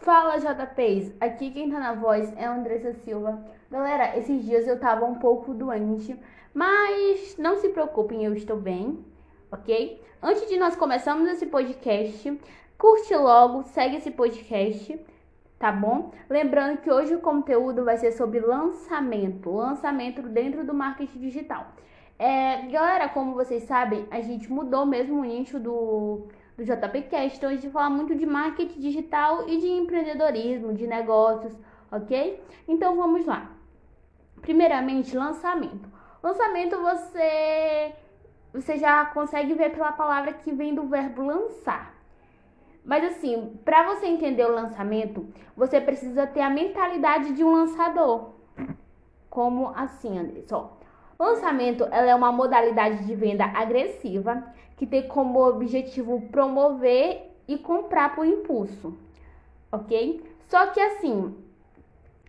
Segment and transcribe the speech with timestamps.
[0.00, 3.44] Fala JPs, aqui quem tá na voz é a Andressa Silva.
[3.68, 6.16] Galera, esses dias eu tava um pouco doente,
[6.54, 9.04] mas não se preocupem, eu estou bem,
[9.50, 10.00] ok?
[10.22, 12.40] Antes de nós começarmos esse podcast,
[12.78, 14.98] curte logo, segue esse podcast,
[15.58, 16.12] tá bom?
[16.30, 21.66] Lembrando que hoje o conteúdo vai ser sobre lançamento, lançamento dentro do marketing digital.
[22.16, 27.38] É, galera, como vocês sabem, a gente mudou mesmo o nicho do do JPcast.
[27.38, 31.56] Então a gente fala muito de marketing digital e de empreendedorismo, de negócios,
[31.90, 32.42] ok?
[32.66, 33.52] Então vamos lá.
[34.42, 35.88] Primeiramente, lançamento.
[36.22, 37.94] Lançamento você
[38.52, 41.94] você já consegue ver pela palavra que vem do verbo lançar.
[42.84, 48.30] Mas assim, para você entender o lançamento, você precisa ter a mentalidade de um lançador.
[49.28, 50.40] Como assim, André?
[51.20, 54.40] Lançamento é uma modalidade de venda agressiva
[54.76, 58.96] que tem como objetivo promover e comprar por impulso,
[59.72, 60.22] ok?
[60.46, 61.34] Só que assim,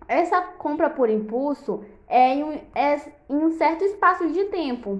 [0.07, 2.95] essa compra por impulso é em, um, é
[3.29, 4.99] em um certo espaço de tempo.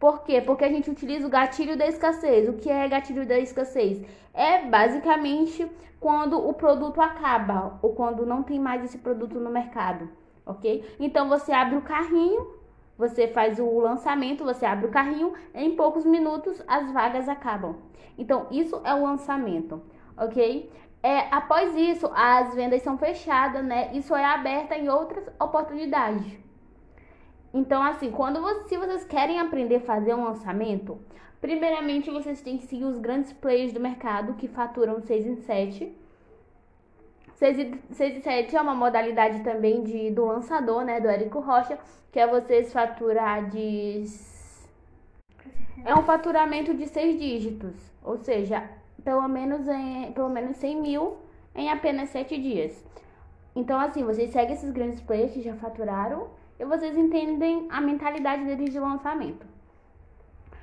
[0.00, 0.40] Por quê?
[0.40, 2.48] Porque a gente utiliza o gatilho da escassez.
[2.48, 4.02] O que é gatilho da escassez?
[4.32, 10.08] É basicamente quando o produto acaba ou quando não tem mais esse produto no mercado,
[10.46, 10.82] ok?
[10.98, 12.57] Então você abre o carrinho
[12.98, 17.76] você faz o lançamento, você abre o carrinho, em poucos minutos as vagas acabam.
[18.18, 19.80] Então, isso é o lançamento,
[20.16, 20.68] ok?
[21.00, 23.90] É, após isso, as vendas são fechadas, né?
[23.94, 26.36] Isso é aberta em outras oportunidades.
[27.54, 30.98] Então, assim, quando você, se vocês querem aprender a fazer um lançamento,
[31.40, 35.96] primeiramente vocês têm que seguir os grandes players do mercado que faturam 6 em 7
[37.38, 37.58] 6
[37.90, 41.78] e 7 é uma modalidade também de, do lançador, né, do Érico Rocha,
[42.10, 44.04] que é vocês faturar de...
[45.84, 48.68] É um faturamento de seis dígitos, ou seja,
[49.04, 51.18] pelo menos, em, pelo menos 100 mil
[51.54, 52.84] em apenas 7 dias.
[53.54, 58.44] Então, assim, vocês seguem esses grandes players que já faturaram e vocês entendem a mentalidade
[58.44, 59.46] deles de lançamento.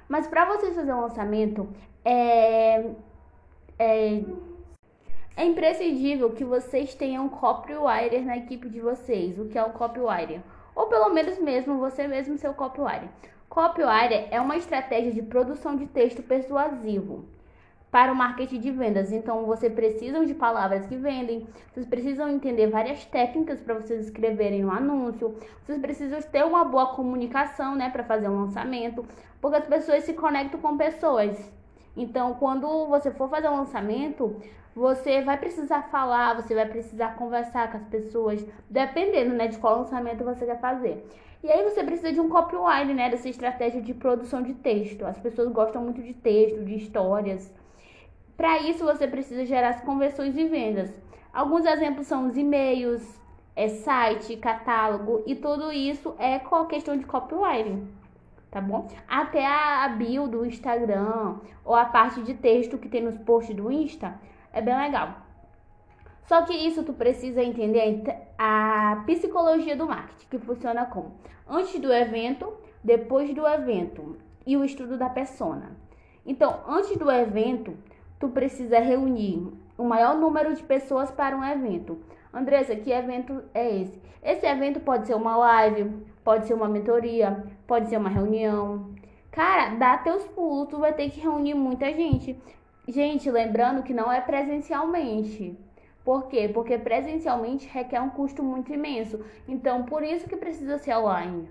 [0.09, 1.69] Mas para vocês fazer um lançamento,
[2.03, 2.91] é,
[3.79, 4.23] é
[5.37, 9.37] é imprescindível que vocês tenham um copywriter na equipe de vocês.
[9.37, 10.41] O que é o copywriter?
[10.73, 13.09] Ou pelo menos mesmo você mesmo seu copywriter.
[13.49, 17.25] Copywriter é uma estratégia de produção de texto persuasivo
[17.91, 19.11] para o marketing de vendas.
[19.11, 24.65] Então, você precisa de palavras que vendem, vocês precisam entender várias técnicas para vocês escreverem
[24.65, 29.05] um anúncio, vocês precisam ter uma boa comunicação, né, para fazer um lançamento,
[29.39, 31.37] porque as pessoas se conectam com pessoas.
[31.95, 34.35] Então, quando você for fazer um lançamento,
[34.75, 39.79] você vai precisar falar, você vai precisar conversar com as pessoas, dependendo, né, de qual
[39.79, 41.07] lançamento você quer fazer.
[41.41, 45.05] E aí você precisa de um copyright, né, dessa estratégia de produção de texto.
[45.05, 47.53] As pessoas gostam muito de texto, de histórias.
[48.35, 50.91] Para isso você precisa gerar as conversões e vendas.
[51.31, 53.01] Alguns exemplos são os e-mails,
[53.55, 57.87] é site, catálogo e tudo isso é com questão de copywriting
[58.55, 58.87] tá bom?
[59.05, 61.35] Até a bio do Instagram
[61.65, 64.17] ou a parte de texto que tem nos posts do Insta
[64.53, 65.09] é bem legal.
[66.23, 68.01] Só que isso tu precisa entender
[68.37, 71.11] a psicologia do marketing, que funciona como
[71.45, 74.15] antes do evento, depois do evento
[74.47, 75.75] e o estudo da persona.
[76.25, 77.73] Então, antes do evento,
[78.17, 81.99] tu precisa reunir o maior número de pessoas para um evento.
[82.33, 84.01] Andressa, que evento é esse?
[84.23, 85.91] Esse evento pode ser uma live,
[86.25, 88.93] pode ser uma mentoria, pode ser uma reunião.
[89.31, 92.37] Cara, dá teus pulos, tu vai ter que reunir muita gente.
[92.87, 95.57] Gente, lembrando que não é presencialmente.
[96.03, 96.49] Por quê?
[96.53, 99.23] Porque presencialmente requer um custo muito imenso.
[99.47, 101.49] Então, por isso que precisa ser online,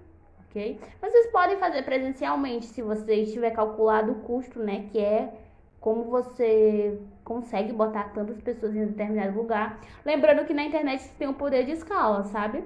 [0.48, 0.78] ok?
[1.00, 4.86] Vocês podem fazer presencialmente se você tiver calculado o custo, né?
[4.90, 5.34] Que é
[5.80, 9.80] como você consegue botar tantas pessoas em determinado lugar.
[10.04, 12.64] Lembrando que na internet tem o poder de escala, sabe?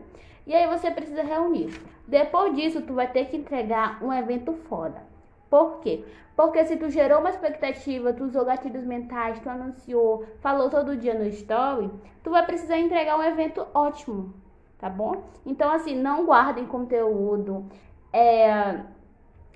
[0.49, 1.79] E aí você precisa reunir.
[2.07, 5.03] Depois disso, tu vai ter que entregar um evento foda.
[5.51, 6.03] Por quê?
[6.35, 11.13] Porque se tu gerou uma expectativa, tu usou gatilhos mentais, tu anunciou, falou todo dia
[11.13, 11.91] no story,
[12.23, 14.33] tu vai precisar entregar um evento ótimo,
[14.79, 15.25] tá bom?
[15.45, 17.67] Então, assim, não guardem conteúdo.
[18.11, 18.81] É...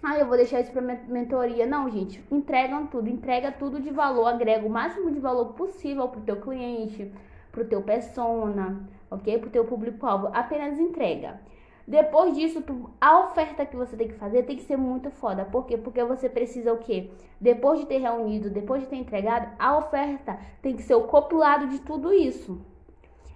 [0.03, 1.65] Ah, eu vou deixar isso pra mentoria.
[1.65, 6.21] Não, gente, entregam tudo, entrega tudo de valor, agrega o máximo de valor possível pro
[6.21, 7.11] teu cliente,
[7.53, 8.83] pro teu persona,
[9.15, 9.39] ok?
[9.39, 10.29] Pro teu público-alvo.
[10.33, 11.41] Apenas entrega.
[11.87, 12.63] Depois disso,
[13.01, 15.45] a oferta que você tem que fazer tem que ser muito foda.
[15.45, 15.77] Por quê?
[15.77, 17.11] Porque você precisa o quê?
[17.41, 21.67] Depois de ter reunido, depois de ter entregado, a oferta tem que ser o compilado
[21.67, 22.65] de tudo isso.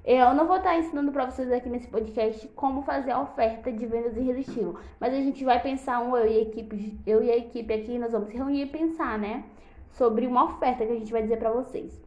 [0.05, 3.85] Eu não vou estar ensinando para vocês aqui nesse podcast como fazer a oferta de
[3.87, 7.37] vendas irresistível, mas a gente vai pensar um eu e a equipe, eu e a
[7.37, 9.43] equipe aqui, nós vamos se reunir e pensar, né,
[9.91, 12.06] sobre uma oferta que a gente vai dizer para vocês.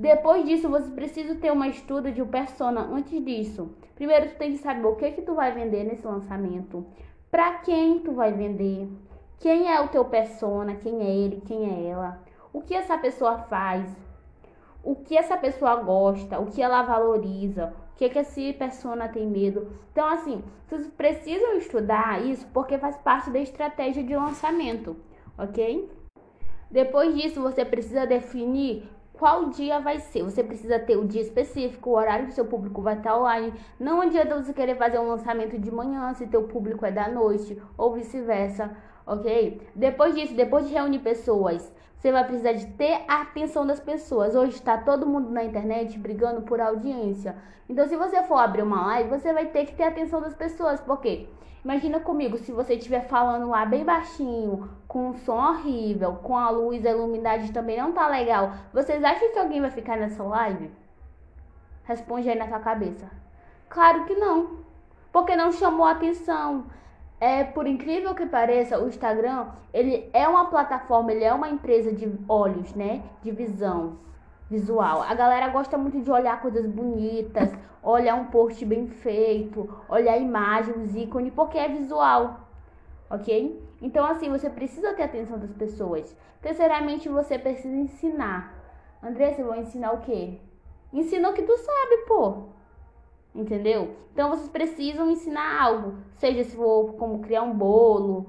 [0.00, 3.70] Depois disso, você precisa ter uma estudo de persona antes disso.
[3.94, 6.86] Primeiro, tu tem que saber o que que tu vai vender nesse lançamento,
[7.30, 8.88] para quem tu vai vender,
[9.38, 12.18] quem é o teu persona, quem é ele, quem é ela,
[12.50, 13.94] o que essa pessoa faz,
[14.82, 19.26] o que essa pessoa gosta, o que ela valoriza, o que, que esse persona tem
[19.26, 19.70] medo.
[19.92, 24.96] Então, assim, vocês precisam estudar isso porque faz parte da estratégia de lançamento,
[25.36, 25.92] ok?
[26.70, 28.88] Depois disso, você precisa definir
[29.20, 30.22] qual dia vai ser.
[30.22, 33.52] Você precisa ter o dia específico, o horário que seu público vai estar online.
[33.78, 37.60] Não adianta você querer fazer um lançamento de manhã se teu público é da noite
[37.76, 38.74] ou vice-versa,
[39.06, 39.60] ok?
[39.74, 41.70] Depois disso, depois de reunir pessoas,
[42.00, 44.34] você vai precisar de ter a atenção das pessoas.
[44.34, 47.36] Hoje está todo mundo na internet brigando por audiência.
[47.68, 50.32] Então, se você for abrir uma live, você vai ter que ter a atenção das
[50.34, 50.80] pessoas.
[50.80, 51.28] Por quê?
[51.62, 56.48] Imagina comigo, se você estiver falando lá bem baixinho, com um som horrível, com a
[56.48, 58.54] luz, a iluminidade também não tá legal.
[58.72, 60.70] Vocês acham que alguém vai ficar nessa live?
[61.84, 63.10] Responde aí na sua cabeça.
[63.68, 64.60] Claro que não.
[65.12, 66.64] Porque não chamou atenção.
[67.20, 71.92] É, por incrível que pareça, o Instagram, ele é uma plataforma, ele é uma empresa
[71.92, 73.02] de olhos, né?
[73.22, 73.98] De visão
[74.48, 75.02] visual.
[75.02, 77.52] A galera gosta muito de olhar coisas bonitas,
[77.82, 82.48] olhar um post bem feito, olhar imagens, ícone, porque é visual.
[83.10, 83.62] Ok?
[83.82, 86.16] Então, assim, você precisa ter atenção das pessoas.
[86.40, 88.54] Terceiramente, você precisa ensinar.
[89.02, 90.38] Andressa, eu vou ensinar o quê?
[90.92, 92.44] Ensina o que tu sabe, pô.
[93.34, 93.96] Entendeu?
[94.12, 98.26] Então vocês precisam ensinar algo, seja se for como criar um bolo,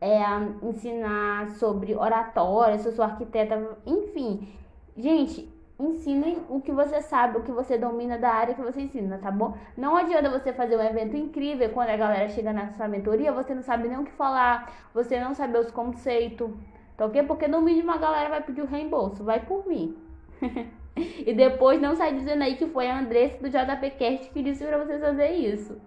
[0.00, 0.20] é,
[0.62, 4.48] ensinar sobre oratória, se eu sou arquiteta, enfim.
[4.96, 5.48] Gente,
[5.78, 9.30] ensinem o que você sabe, o que você domina da área que você ensina, tá
[9.30, 9.56] bom?
[9.76, 13.54] Não adianta você fazer um evento incrível quando a galera chega na sua mentoria, você
[13.54, 16.50] não sabe nem o que falar, você não sabe os conceitos,
[16.96, 17.22] tá ok?
[17.22, 19.96] Porque no mínimo a galera vai pedir o reembolso, vai por mim.
[21.26, 24.78] E depois não sai dizendo aí que foi a Andressa do JPcast que disse pra
[24.78, 25.80] vocês fazer isso.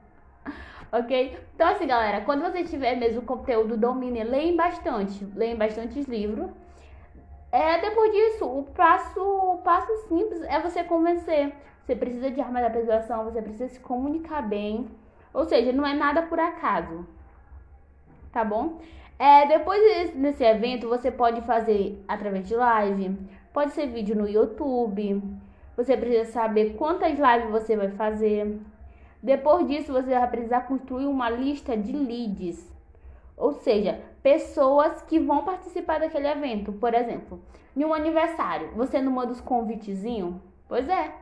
[0.91, 1.39] Ok?
[1.55, 5.25] Então assim, galera, quando você tiver mesmo conteúdo domine, leem bastante.
[5.35, 6.51] Leem bastante livros.
[7.51, 11.53] É, depois disso, o passo, o passo simples é você convencer.
[11.83, 14.87] Você precisa de arma da persuasão, você precisa se comunicar bem.
[15.33, 17.05] Ou seja, não é nada por acaso.
[18.31, 18.79] Tá bom?
[19.19, 23.17] É, depois desse evento, você pode fazer através de live,
[23.53, 25.21] Pode ser vídeo no YouTube.
[25.77, 28.59] Você precisa saber quantas lives você vai fazer.
[29.21, 32.67] Depois disso, você vai precisar construir uma lista de leads.
[33.37, 36.73] Ou seja, pessoas que vão participar daquele evento.
[36.73, 37.39] Por exemplo,
[37.77, 40.33] em um aniversário, você não manda os convitezinhos?
[40.67, 41.13] Pois é.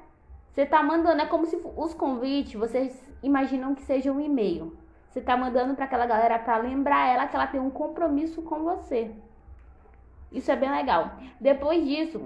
[0.53, 4.75] Você tá mandando, é como se os convites, vocês imaginam que seja um e-mail.
[5.09, 8.63] Você tá mandando para aquela galera para lembrar ela que ela tem um compromisso com
[8.63, 9.11] você.
[10.31, 11.17] Isso é bem legal.
[11.39, 12.21] Depois disso,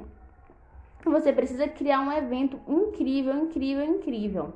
[1.04, 4.54] você precisa criar um evento incrível, incrível, incrível.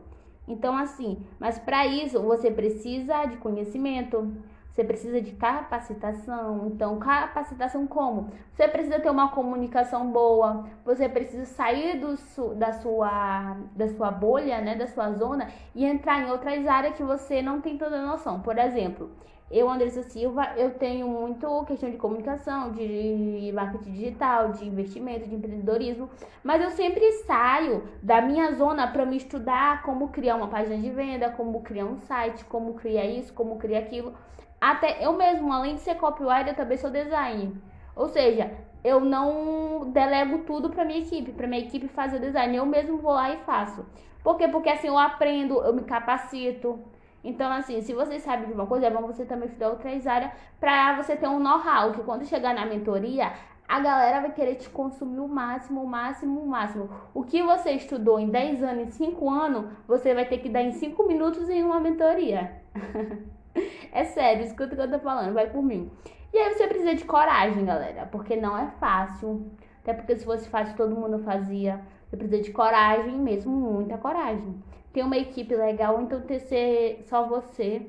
[0.47, 4.33] Então, assim, mas para isso você precisa de conhecimento,
[4.71, 6.67] você precisa de capacitação.
[6.67, 8.29] Então, capacitação como?
[8.53, 12.15] Você precisa ter uma comunicação boa, você precisa sair do
[12.55, 17.03] da, sua, da sua bolha, né, da sua zona e entrar em outras áreas que
[17.03, 18.41] você não tem toda noção.
[18.41, 19.11] Por exemplo,
[19.51, 25.33] eu, Andressa Silva, eu tenho muito questão de comunicação, de marketing digital, de investimento, de
[25.33, 26.07] empreendedorismo,
[26.43, 30.91] mas eu sempre saio da minha zona para me estudar como criar uma página de
[30.91, 34.13] venda, como criar um site, como criar isso, como criar aquilo.
[34.59, 37.51] Até eu mesmo, além de ser copywriter, eu também sou designer.
[37.95, 38.51] Ou seja,
[38.83, 42.55] eu não delego tudo para minha equipe, para minha equipe fazer o design.
[42.55, 43.85] Eu mesmo vou lá e faço.
[44.23, 44.47] Por quê?
[44.47, 46.79] Porque assim eu aprendo, eu me capacito.
[47.23, 50.31] Então, assim, se você sabe de uma coisa, é bom você também estudar outras áreas
[50.59, 53.33] para você ter um know-how, que quando chegar na mentoria,
[53.67, 56.89] a galera vai querer te consumir o máximo, o máximo, o máximo.
[57.13, 60.61] O que você estudou em 10 anos, em 5 anos, você vai ter que dar
[60.61, 62.61] em 5 minutos em uma mentoria.
[63.91, 65.89] é sério, escuta o que eu tô falando, vai por mim.
[66.33, 69.51] E aí você precisa de coragem, galera, porque não é fácil.
[69.81, 71.81] Até porque se fosse fácil, todo mundo fazia.
[72.07, 74.61] Você precisa de coragem mesmo, muita coragem
[74.93, 77.85] ter uma equipe legal, então ter ser só você,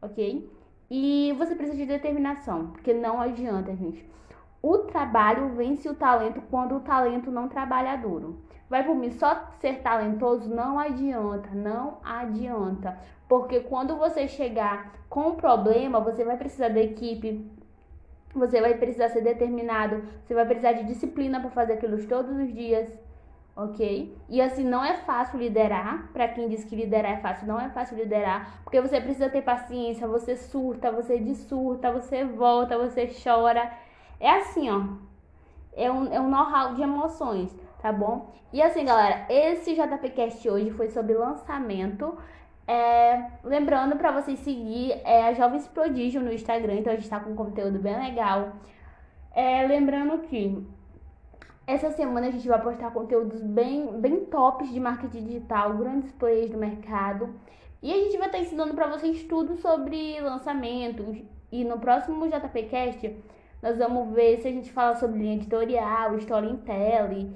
[0.00, 0.50] ok?
[0.90, 4.04] E você precisa de determinação, porque não adianta, gente.
[4.62, 8.40] O trabalho vence o talento quando o talento não trabalha duro.
[8.70, 12.96] Vai por mim, só ser talentoso não adianta, não adianta.
[13.28, 17.50] Porque quando você chegar com um problema, você vai precisar da equipe,
[18.34, 22.54] você vai precisar ser determinado, você vai precisar de disciplina para fazer aquilo todos os
[22.54, 22.90] dias
[23.56, 24.16] ok?
[24.28, 26.10] E assim, não é fácil liderar.
[26.12, 29.42] Para quem diz que liderar é fácil, não é fácil liderar, porque você precisa ter
[29.42, 30.06] paciência.
[30.08, 33.70] Você surta, você dissurta, você volta, você chora.
[34.22, 34.84] É assim, ó.
[35.74, 37.52] É um, é um know-how de emoções.
[37.80, 38.32] tá bom?
[38.52, 42.16] E assim, galera, esse JPcast hoje foi sobre lançamento.
[42.68, 47.18] É, lembrando para vocês seguir é, a Jovens Prodígio no Instagram, então a gente tá
[47.18, 48.52] com um conteúdo bem legal.
[49.34, 50.64] É, lembrando que
[51.66, 56.50] essa semana a gente vai postar conteúdos bem, bem tops de marketing digital, grandes players
[56.50, 57.34] do mercado.
[57.82, 61.18] E a gente vai estar ensinando para vocês tudo sobre lançamentos.
[61.50, 63.16] E no próximo JPcast
[63.62, 67.32] nós vamos ver se a gente fala sobre linha editorial, storytelling,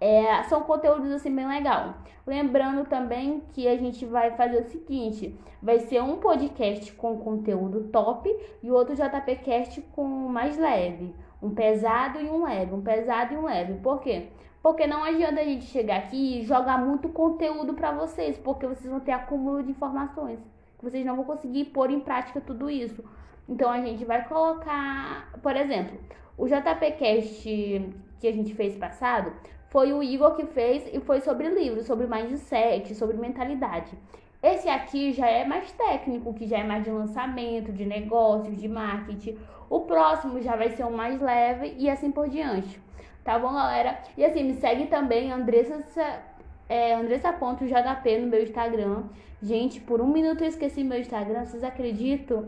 [0.00, 1.94] é, são conteúdos assim bem legal.
[2.26, 7.84] Lembrando também que a gente vai fazer o seguinte: vai ser um podcast com conteúdo
[7.88, 8.28] top
[8.62, 11.14] e outro JPcast com mais leve.
[11.40, 13.74] Um pesado e um leve, um pesado e um leve.
[13.74, 14.28] Por quê?
[14.60, 18.90] Porque não adianta a gente chegar aqui e jogar muito conteúdo para vocês, porque vocês
[18.90, 20.40] vão ter acúmulo de informações.
[20.82, 23.04] Vocês não vão conseguir pôr em prática tudo isso.
[23.48, 25.98] Então a gente vai colocar, por exemplo,
[26.36, 29.32] o JPcast que a gente fez passado
[29.68, 33.96] foi o Igor que fez e foi sobre livros, sobre mindset, sobre mentalidade.
[34.42, 38.68] Esse aqui já é mais técnico, que já é mais de lançamento, de negócios, de
[38.68, 39.36] marketing.
[39.68, 42.80] O próximo já vai ser um mais leve e assim por diante.
[43.24, 43.98] Tá bom, galera?
[44.16, 46.22] E assim, me segue também, Andressa,
[46.68, 49.04] é, Andressa.jp no meu Instagram.
[49.42, 52.46] Gente, por um minuto eu esqueci meu Andressa, vocês acreditam?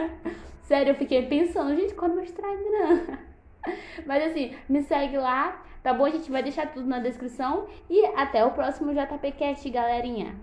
[0.62, 3.18] Sério, eu fiquei pensando, gente, qual é meu Instagram?
[4.06, 6.04] Mas assim, me segue lá, tá bom?
[6.04, 7.66] A gente vai deixar tudo na descrição.
[7.88, 10.34] E até o próximo JPCast, galerinha.